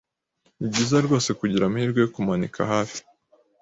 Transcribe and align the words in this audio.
nibyiza 0.57 0.97
rwose 1.05 1.29
kugira 1.39 1.63
amahirwe 1.65 1.99
yo 2.01 2.09
kumanika 2.13 2.59
hafi 2.71 2.99